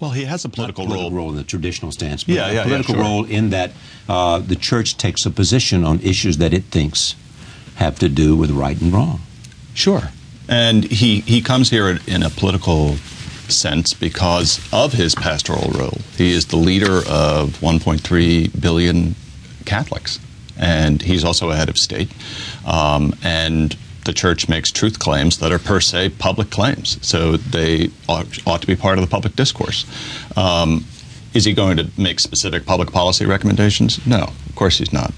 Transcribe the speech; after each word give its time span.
Well, 0.00 0.10
he 0.10 0.24
has 0.26 0.44
a 0.44 0.48
political, 0.48 0.84
political 0.84 1.10
role. 1.10 1.18
role 1.18 1.30
in 1.30 1.36
the 1.36 1.42
traditional 1.44 1.90
stance, 1.90 2.22
but 2.24 2.34
Yeah, 2.36 2.46
a 2.46 2.48
yeah, 2.48 2.54
yeah, 2.54 2.62
political 2.64 2.94
sure. 2.94 3.02
role 3.02 3.24
in 3.24 3.50
that 3.50 3.72
uh, 4.08 4.38
the 4.38 4.54
church 4.56 4.96
takes 4.96 5.26
a 5.26 5.30
position 5.30 5.84
on 5.84 5.98
issues 6.00 6.38
that 6.38 6.52
it 6.54 6.64
thinks 6.64 7.16
have 7.76 7.98
to 7.98 8.08
do 8.08 8.36
with 8.36 8.50
right 8.52 8.80
and 8.80 8.92
wrong. 8.92 9.20
Sure. 9.74 10.10
And 10.48 10.84
he, 10.84 11.20
he 11.20 11.40
comes 11.40 11.70
here 11.70 11.98
in 12.06 12.22
a 12.22 12.30
political 12.30 12.94
sense 13.48 13.92
because 13.92 14.60
of 14.72 14.92
his 14.92 15.14
pastoral 15.14 15.70
role. 15.72 15.98
He 16.16 16.32
is 16.32 16.46
the 16.46 16.56
leader 16.56 16.98
of 17.08 17.58
1.3 17.60 18.60
billion 18.60 19.14
Catholics, 19.64 20.20
and 20.56 21.02
he's 21.02 21.24
also 21.24 21.50
a 21.50 21.56
head 21.56 21.68
of 21.68 21.76
state. 21.76 22.10
Um, 22.66 23.14
and 23.22 23.76
the 24.08 24.14
church 24.14 24.48
makes 24.48 24.72
truth 24.72 24.98
claims 24.98 25.36
that 25.38 25.52
are 25.52 25.58
per 25.58 25.80
se 25.80 26.08
public 26.18 26.48
claims, 26.48 26.98
so 27.06 27.36
they 27.36 27.90
ought, 28.08 28.26
ought 28.46 28.62
to 28.62 28.66
be 28.66 28.74
part 28.74 28.98
of 28.98 29.04
the 29.04 29.10
public 29.10 29.36
discourse. 29.36 29.84
Um, 30.34 30.86
is 31.34 31.44
he 31.44 31.52
going 31.52 31.76
to 31.76 31.90
make 31.98 32.18
specific 32.18 32.64
public 32.64 32.90
policy 32.90 33.26
recommendations? 33.26 34.04
No, 34.06 34.22
of 34.22 34.54
course 34.54 34.78
he's 34.78 34.94
not. 34.94 35.12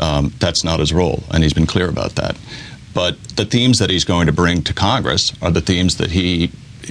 Um, 0.00 0.32
that's 0.40 0.64
not 0.64 0.80
his 0.80 0.92
role, 0.92 1.22
and 1.30 1.44
he's 1.44 1.52
been 1.52 1.66
clear 1.66 1.88
about 1.88 2.16
that. 2.16 2.36
But 2.92 3.16
the 3.36 3.44
themes 3.44 3.78
that 3.78 3.90
he's 3.90 4.04
going 4.04 4.26
to 4.26 4.32
bring 4.32 4.64
to 4.64 4.74
Congress 4.74 5.32
are 5.40 5.52
the 5.52 5.60
themes 5.60 5.98
that 5.98 6.10
he 6.10 6.48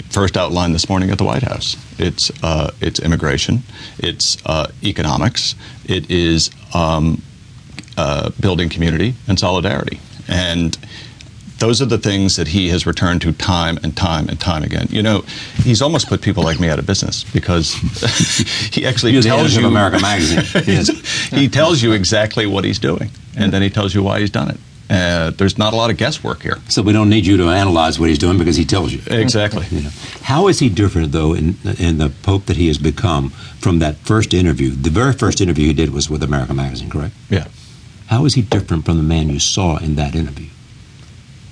first 0.10 0.38
outlined 0.38 0.74
this 0.74 0.88
morning 0.88 1.12
at 1.12 1.18
the 1.18 1.26
White 1.26 1.44
House. 1.44 1.76
It's 2.00 2.32
uh, 2.42 2.72
it's 2.80 3.02
immigration, 3.02 3.64
it's 4.00 4.38
uh, 4.46 4.72
economics, 4.84 5.54
it 5.84 6.10
is 6.10 6.50
um, 6.74 7.22
uh, 7.98 8.30
building 8.40 8.70
community 8.70 9.16
and 9.28 9.38
solidarity, 9.38 10.00
and 10.30 10.78
those 11.62 11.80
are 11.82 11.86
the 11.86 11.98
things 12.00 12.36
that 12.38 12.48
he 12.48 12.70
has 12.70 12.86
returned 12.88 13.22
to 13.22 13.32
time 13.32 13.78
and 13.84 13.96
time 13.96 14.28
and 14.28 14.40
time 14.40 14.64
again. 14.64 14.88
You 14.90 15.04
know, 15.04 15.22
he's 15.64 15.82
almost 15.82 16.10
put 16.10 16.22
people 16.22 16.44
like 16.44 16.60
me 16.60 16.68
out 16.70 16.80
of 16.80 16.88
business 16.88 17.24
because 17.24 17.74
he 18.74 18.86
actually 18.86 19.14
You're 19.14 19.22
tells 19.22 19.56
you 19.56 19.66
American 19.68 20.02
Magazine. 20.02 20.44
Yes. 20.72 20.90
he 21.30 21.48
tells 21.48 21.82
you 21.82 21.92
exactly 21.92 22.46
what 22.46 22.64
he's 22.64 22.80
doing, 22.80 23.10
and 23.38 23.54
then 23.54 23.62
he 23.62 23.70
tells 23.70 23.94
you 23.94 24.02
why 24.04 24.20
he's 24.20 24.32
done 24.32 24.50
it. 24.50 24.58
Uh, 24.90 25.30
there's 25.32 25.58
not 25.58 25.74
a 25.74 25.76
lot 25.76 25.90
of 25.90 25.98
guesswork 25.98 26.42
here. 26.42 26.58
So 26.68 26.82
we 26.82 26.92
don't 26.94 27.10
need 27.10 27.26
you 27.26 27.38
to 27.38 27.50
analyze 27.50 28.00
what 28.00 28.10
he's 28.10 28.18
doing 28.18 28.38
because 28.38 28.58
he 28.58 28.66
tells 28.66 28.92
you. 28.92 29.02
Exactly. 29.08 29.66
You 29.72 29.84
know. 29.84 29.90
How 30.24 30.48
is 30.48 30.60
he 30.60 30.68
different, 30.68 31.12
though, 31.14 31.34
in, 31.34 31.56
in 31.80 31.98
the 31.98 32.12
Pope 32.24 32.48
that 32.48 32.58
he 32.58 32.68
has 32.68 32.78
become 32.78 33.30
from 33.30 33.80
that 33.80 33.96
first 33.98 34.34
interview? 34.34 34.72
The 34.72 34.90
very 34.90 35.14
first 35.14 35.40
interview 35.40 35.68
he 35.68 35.74
did 35.74 35.92
was 35.92 36.10
with 36.10 36.24
American 36.24 36.58
Magazine, 36.58 36.90
correct? 36.90 37.16
Yeah. 37.30 37.48
How 38.08 38.26
is 38.26 38.34
he 38.34 38.42
different 38.42 38.84
from 38.84 38.98
the 38.98 39.04
man 39.04 39.30
you 39.30 39.40
saw 39.40 39.78
in 39.78 39.96
that 39.96 40.14
interview? 40.14 40.50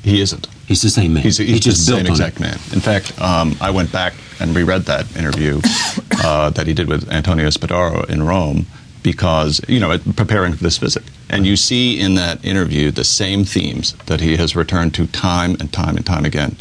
He 0.03 0.21
isn't. 0.21 0.47
He's 0.67 0.81
the 0.81 0.89
same 0.89 1.13
man. 1.13 1.23
He's, 1.23 1.37
he's 1.37 1.59
just 1.59 1.85
the 1.87 1.95
same 1.95 2.05
exact 2.05 2.37
it. 2.37 2.41
man. 2.41 2.53
In 2.73 2.79
fact, 2.79 3.19
um, 3.19 3.55
I 3.59 3.71
went 3.71 3.91
back 3.91 4.13
and 4.39 4.55
reread 4.55 4.83
that 4.83 5.15
interview 5.17 5.59
uh, 6.23 6.51
that 6.51 6.67
he 6.67 6.73
did 6.73 6.87
with 6.87 7.11
Antonio 7.11 7.47
Spadaro 7.47 8.07
in 8.09 8.23
Rome 8.23 8.65
because, 9.03 9.61
you 9.67 9.79
know, 9.79 9.97
preparing 10.15 10.53
for 10.53 10.63
this 10.63 10.77
visit. 10.77 11.03
And 11.29 11.45
you 11.45 11.55
see 11.55 11.99
in 11.99 12.15
that 12.15 12.43
interview 12.43 12.91
the 12.91 13.03
same 13.03 13.45
themes 13.45 13.93
that 14.05 14.21
he 14.21 14.37
has 14.37 14.55
returned 14.55 14.93
to 14.95 15.07
time 15.07 15.55
and 15.59 15.71
time 15.71 15.95
and 15.97 16.05
time 16.05 16.25
again 16.25 16.55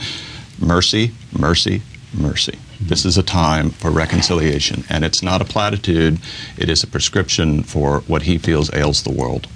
mercy, 0.61 1.12
mercy, 1.39 1.83
mercy. 2.12 2.59
This 2.81 3.05
is 3.05 3.19
a 3.19 3.22
time 3.22 3.70
for 3.70 3.91
reconciliation. 3.91 4.84
And 4.89 5.05
it's 5.05 5.22
not 5.22 5.42
a 5.42 5.44
platitude, 5.44 6.19
it 6.56 6.69
is 6.69 6.83
a 6.83 6.86
prescription 6.86 7.62
for 7.62 8.00
what 8.00 8.22
he 8.22 8.39
feels 8.39 8.72
ails 8.72 9.03
the 9.03 9.12
world. 9.12 9.47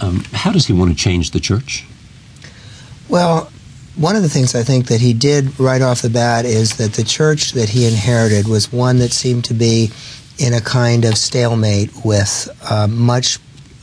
Um, 0.00 0.24
how 0.32 0.52
does 0.52 0.66
he 0.66 0.72
want 0.72 0.90
to 0.90 0.96
change 0.96 1.30
the 1.30 1.40
church? 1.40 1.84
Well, 3.08 3.50
one 3.96 4.16
of 4.16 4.22
the 4.22 4.28
things 4.28 4.54
I 4.54 4.62
think 4.62 4.88
that 4.88 5.00
he 5.00 5.14
did 5.14 5.58
right 5.58 5.80
off 5.80 6.02
the 6.02 6.10
bat 6.10 6.44
is 6.44 6.76
that 6.76 6.92
the 6.94 7.04
church 7.04 7.52
that 7.52 7.70
he 7.70 7.86
inherited 7.86 8.46
was 8.46 8.72
one 8.72 8.98
that 8.98 9.12
seemed 9.12 9.44
to 9.46 9.54
be 9.54 9.90
in 10.38 10.52
a 10.52 10.60
kind 10.60 11.04
of 11.04 11.16
stalemate 11.16 11.90
with 12.04 12.48
uh, 12.68 12.86
much 12.86 13.38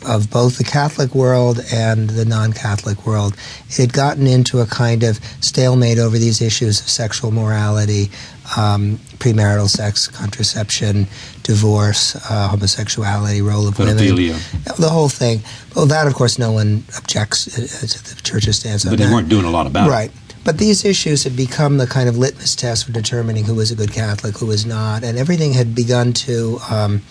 of 0.06 0.30
both 0.30 0.58
the 0.58 0.64
Catholic 0.64 1.14
world 1.16 1.60
and 1.72 2.10
the 2.10 2.26
non 2.26 2.54
Catholic 2.54 3.06
world. 3.06 3.36
It 3.70 3.78
had 3.78 3.94
gotten 3.94 4.28
into 4.28 4.60
a 4.60 4.66
kind 4.66 5.04
of 5.04 5.20
stalemate 5.42 6.00
over 6.00 6.18
these 6.18 6.42
issues 6.42 6.82
of 6.82 6.90
sexual 6.90 7.32
morality, 7.32 8.10
um, 8.58 8.98
premarital 9.20 9.70
sex, 9.70 10.08
contraception, 10.08 11.08
divorce, 11.44 12.16
uh, 12.30 12.50
homosexuality, 12.50 13.42
role 13.42 13.68
of 13.68 13.80
women. 13.80 13.98
Pedophilia. 13.98 14.76
The 14.78 14.90
whole 14.90 15.10
thing. 15.10 15.42
Well, 15.76 15.86
that, 15.88 16.08
of 16.08 16.14
course, 16.14 16.38
no 16.38 16.52
one 16.52 16.84
objects 16.98 17.48
uh, 17.48 17.88
to 17.88 18.16
the 18.16 18.22
church's 18.22 18.60
stance 18.60 18.86
on 18.86 18.92
But 18.92 19.00
they 19.00 19.12
weren't 19.12 19.30
doing 19.30 19.46
a 19.46 19.52
lot 19.52 19.68
about 19.68 19.88
it. 19.88 19.92
Right. 19.92 20.12
But 20.44 20.58
these 20.58 20.84
issues 20.84 21.24
had 21.24 21.38
become 21.38 21.78
the 21.78 21.88
kind 21.88 22.10
of 22.10 22.18
litmus 22.18 22.56
test 22.56 22.86
for 22.86 22.92
determining 22.92 23.46
who 23.46 23.56
was 23.56 23.72
a 23.72 23.76
good 23.76 23.94
Catholic, 23.94 24.38
who 24.38 24.48
was 24.48 24.66
not, 24.66 25.04
and 25.04 25.18
everything 25.18 25.54
had 25.54 25.74
begun 25.74 26.12
to 26.14 26.60
um, 26.70 27.02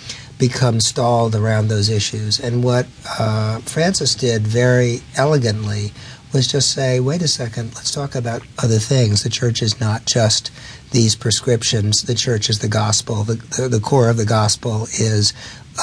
become 0.43 0.81
stalled 0.81 1.37
around 1.37 1.69
those 1.69 1.89
issues. 1.89 2.41
And 2.41 2.65
what 2.65 2.89
uh, 3.17 3.61
Francis 3.61 4.17
did 4.17 4.45
very 4.45 4.99
elegantly 5.17 5.93
was 6.35 6.49
just 6.49 6.73
say, 6.73 6.99
wait 6.99 7.23
a 7.23 7.29
second, 7.29 7.77
let's 7.77 7.93
talk 7.93 8.17
about 8.17 8.43
other 8.61 8.81
things. 8.81 9.23
The 9.23 9.31
church 9.31 9.63
is 9.63 9.79
not 9.79 10.05
just 10.05 10.51
these 10.91 11.15
prescriptions, 11.15 12.03
the 12.03 12.17
church 12.17 12.51
is 12.51 12.59
the 12.59 12.67
gospel. 12.67 13.23
The, 13.23 13.35
the, 13.35 13.69
the 13.69 13.79
core 13.79 14.11
of 14.11 14.17
the 14.17 14.25
gospel 14.25 14.89
is 14.99 15.33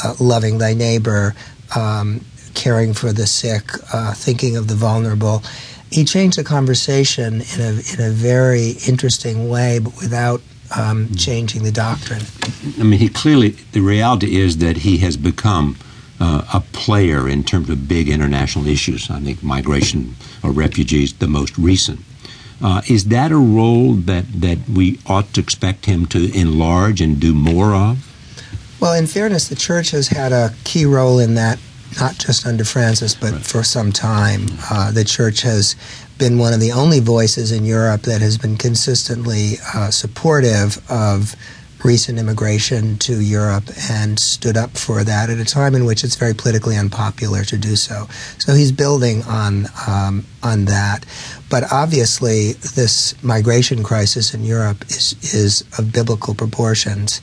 uh, 0.03 0.15
loving 0.19 0.57
thy 0.57 0.73
neighbor, 0.73 1.35
um, 1.73 2.19
caring 2.53 2.93
for 2.93 3.13
the 3.13 3.27
sick, 3.27 3.63
uh, 3.93 4.13
thinking 4.13 4.57
of 4.57 4.67
the 4.67 4.75
vulnerable 4.75 5.41
he 5.91 6.05
changed 6.05 6.37
the 6.37 6.43
conversation 6.43 7.41
in 7.41 7.61
a 7.61 7.71
in 7.93 7.99
a 7.99 8.11
very 8.11 8.75
interesting 8.87 9.49
way, 9.49 9.79
but 9.79 9.95
without 9.95 10.39
um, 10.77 11.09
changing 11.15 11.63
the 11.63 11.71
doctrine. 11.71 12.21
I 12.79 12.83
mean, 12.83 12.99
he 12.99 13.09
clearly, 13.09 13.49
the 13.71 13.81
reality 13.81 14.37
is 14.37 14.57
that 14.57 14.77
he 14.77 14.97
has 14.97 15.15
become 15.17 15.77
uh, 16.19 16.43
a 16.53 16.59
player 16.59 17.27
in 17.29 17.43
terms 17.43 17.69
of 17.69 17.87
big 17.87 18.09
international 18.09 18.67
issues. 18.67 19.09
I 19.09 19.19
think 19.21 19.41
migration 19.41 20.15
or 20.43 20.51
refugees, 20.51 21.13
the 21.13 21.27
most 21.27 21.57
recent. 21.57 22.01
Uh, 22.61 22.81
is 22.89 23.05
that 23.05 23.31
a 23.31 23.37
role 23.37 23.93
that, 23.93 24.25
that 24.33 24.57
we 24.67 24.99
ought 25.05 25.33
to 25.33 25.39
expect 25.39 25.85
him 25.85 26.05
to 26.07 26.29
enlarge 26.37 26.99
and 26.99 27.19
do 27.19 27.33
more 27.33 27.73
of? 27.73 28.05
Well, 28.81 28.93
in 28.93 29.07
fairness, 29.07 29.47
the 29.47 29.55
church 29.55 29.91
has 29.91 30.09
had 30.09 30.33
a 30.33 30.53
key 30.65 30.85
role 30.85 31.19
in 31.19 31.35
that, 31.35 31.59
not 31.99 32.17
just 32.17 32.45
under 32.45 32.65
Francis, 32.65 33.15
but 33.15 33.31
Right. 33.31 33.45
for 33.45 33.63
some 33.63 33.93
time. 33.93 34.47
Uh, 34.69 34.91
the 34.91 35.05
church 35.05 35.41
has 35.41 35.77
been 36.17 36.37
one 36.37 36.53
of 36.53 36.59
the 36.59 36.73
only 36.73 36.99
voices 36.99 37.51
in 37.53 37.63
Europe 37.63 38.01
that 38.01 38.21
has 38.21 38.37
been 38.37 38.57
consistently 38.57 39.57
uh, 39.73 39.89
supportive 39.89 40.81
of 40.89 41.37
recent 41.83 42.19
immigration 42.19 42.97
to 42.97 43.21
Europe 43.21 43.63
and 43.89 44.19
stood 44.19 44.57
up 44.57 44.71
for 44.77 45.03
that 45.03 45.29
at 45.29 45.37
a 45.37 45.45
time 45.45 45.75
in 45.75 45.85
which 45.85 46.03
it's 46.03 46.15
very 46.15 46.33
politically 46.33 46.77
unpopular 46.77 47.43
to 47.43 47.57
do 47.57 47.75
so. 47.75 48.07
So 48.37 48.53
he's 48.53 48.71
building 48.71 49.23
on 49.23 49.67
um, 49.87 50.25
on 50.43 50.65
that. 50.65 51.05
But 51.49 51.71
obviously, 51.71 52.53
this 52.53 53.21
migration 53.23 53.83
crisis 53.83 54.33
in 54.33 54.43
Europe 54.43 54.83
is 54.89 55.15
is 55.33 55.63
of 55.77 55.91
biblical 55.91 56.35
proportions, 56.35 57.21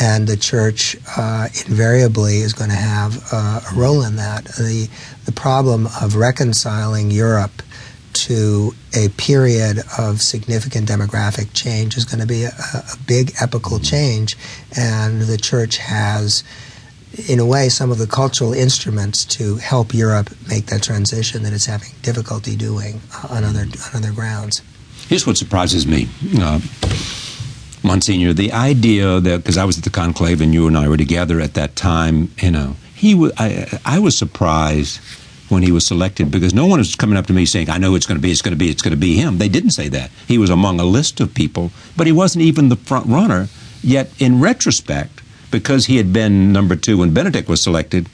and 0.00 0.26
the 0.26 0.36
church 0.36 0.96
uh, 1.16 1.48
invariably 1.66 2.38
is 2.38 2.52
going 2.52 2.70
to 2.70 2.76
have 2.76 3.22
uh, 3.32 3.60
a 3.70 3.74
role 3.74 4.02
in 4.02 4.16
that. 4.16 4.44
The 4.44 4.88
the 5.26 5.32
problem 5.32 5.86
of 6.00 6.16
reconciling 6.16 7.10
Europe 7.10 7.62
to 8.12 8.74
a 8.94 9.08
period 9.10 9.80
of 9.98 10.20
significant 10.20 10.88
demographic 10.88 11.52
change 11.52 11.96
is 11.96 12.04
going 12.04 12.20
to 12.20 12.26
be 12.26 12.44
a, 12.44 12.48
a 12.74 12.96
big 13.06 13.32
epical 13.40 13.78
change, 13.78 14.36
and 14.76 15.22
the 15.22 15.36
church 15.36 15.78
has, 15.78 16.44
in 17.28 17.38
a 17.38 17.46
way, 17.46 17.68
some 17.68 17.90
of 17.90 17.98
the 17.98 18.06
cultural 18.06 18.52
instruments 18.52 19.24
to 19.24 19.56
help 19.56 19.94
Europe 19.94 20.30
make 20.48 20.66
that 20.66 20.82
transition 20.82 21.42
that 21.42 21.52
it's 21.52 21.66
having 21.66 21.90
difficulty 22.02 22.56
doing 22.56 23.00
on 23.30 23.44
other 23.44 23.62
on 23.62 24.04
other 24.04 24.12
grounds. 24.12 24.62
Here's 25.08 25.26
what 25.26 25.36
surprises 25.36 25.86
me, 25.86 26.08
uh, 26.38 26.60
Monsignor. 27.82 28.32
The 28.34 28.52
idea 28.52 29.20
that 29.20 29.38
because 29.38 29.56
I 29.56 29.64
was 29.64 29.78
at 29.78 29.84
the 29.84 29.90
conclave 29.90 30.40
and 30.40 30.52
you 30.52 30.66
and 30.66 30.76
I 30.76 30.88
were 30.88 30.98
together 30.98 31.40
at 31.40 31.54
that 31.54 31.76
time, 31.76 32.30
you 32.42 32.50
know, 32.50 32.76
he 32.94 33.14
was. 33.14 33.32
I, 33.38 33.80
I 33.84 33.98
was 34.00 34.18
surprised 34.18 35.00
when 35.48 35.62
he 35.62 35.72
was 35.72 35.86
selected 35.86 36.30
because 36.30 36.54
no 36.54 36.66
one 36.66 36.78
was 36.78 36.94
coming 36.94 37.16
up 37.16 37.26
to 37.26 37.32
me 37.32 37.46
saying, 37.46 37.70
"I 37.70 37.78
know 37.78 37.94
it's 37.94 38.06
going 38.06 38.18
to 38.18 38.22
be, 38.22 38.30
it's 38.30 38.42
going 38.42 38.52
to 38.52 38.58
be, 38.58 38.70
it's 38.70 38.82
going 38.82 38.92
to 38.92 38.96
be 38.96 39.16
him." 39.16 39.38
They 39.38 39.48
didn't 39.48 39.70
say 39.70 39.88
that. 39.88 40.10
He 40.26 40.38
was 40.38 40.50
among 40.50 40.80
a 40.80 40.84
list 40.84 41.20
of 41.20 41.34
people, 41.34 41.70
but 41.96 42.06
he 42.06 42.12
wasn't 42.12 42.44
even 42.44 42.68
the 42.68 42.76
front 42.76 43.06
runner. 43.06 43.48
Yet, 43.82 44.10
in 44.18 44.40
retrospect, 44.40 45.22
because 45.50 45.86
he 45.86 45.96
had 45.96 46.12
been 46.12 46.52
number 46.52 46.76
two 46.76 46.98
when 46.98 47.14
Benedict 47.14 47.48
was 47.48 47.62
selected, 47.62 48.08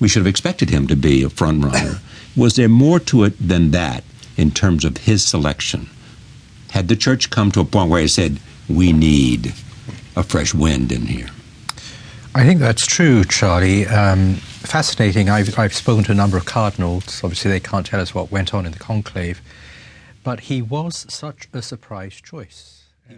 we 0.00 0.08
should 0.08 0.20
have 0.20 0.26
expected 0.26 0.70
him 0.70 0.86
to 0.88 0.96
be 0.96 1.22
a 1.22 1.30
front 1.30 1.64
runner. 1.64 2.00
was 2.36 2.56
there 2.56 2.68
more 2.68 2.98
to 3.00 3.24
it 3.24 3.34
than 3.38 3.70
that 3.70 4.04
in 4.36 4.50
terms 4.50 4.84
of 4.84 4.98
his 4.98 5.24
selection? 5.24 5.88
Had 6.70 6.88
the 6.88 6.96
church 6.96 7.30
come 7.30 7.52
to 7.52 7.60
a 7.60 7.64
point 7.64 7.90
where 7.90 8.02
it 8.02 8.10
said, 8.10 8.40
"We 8.68 8.92
need 8.92 9.54
a 10.16 10.22
fresh 10.22 10.52
wind 10.52 10.90
in 10.92 11.06
here"? 11.06 11.30
I 12.34 12.42
think 12.44 12.58
that's 12.58 12.84
true, 12.84 13.24
Charlie. 13.24 13.86
Um, 13.86 14.40
fascinating. 14.74 15.30
I've, 15.30 15.56
I've 15.56 15.72
spoken 15.72 16.02
to 16.02 16.10
a 16.10 16.16
number 16.16 16.36
of 16.36 16.46
cardinals. 16.46 17.22
Obviously, 17.22 17.48
they 17.48 17.60
can't 17.60 17.86
tell 17.86 18.00
us 18.00 18.12
what 18.12 18.32
went 18.32 18.52
on 18.52 18.66
in 18.66 18.72
the 18.72 18.78
conclave. 18.80 19.40
But 20.24 20.40
he 20.40 20.62
was 20.62 21.06
such 21.08 21.46
a 21.52 21.62
surprise 21.62 22.14
choice. 22.14 22.83